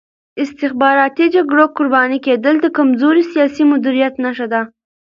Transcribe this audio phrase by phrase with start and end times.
[0.35, 4.61] د استخباراتي جګړو قرباني کېدل د کمزوري سیاسي مدیریت نښه ده.